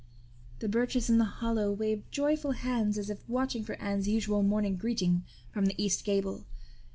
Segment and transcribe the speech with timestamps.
[0.61, 4.75] The birches in the hollow waved joyful hands as if watching for Anne's usual morning
[4.75, 6.43] greeting from the east gable.